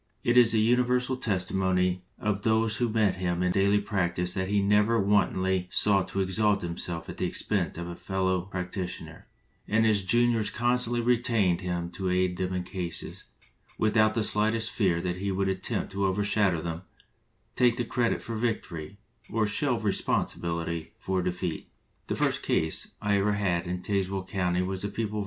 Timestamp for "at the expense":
7.07-7.77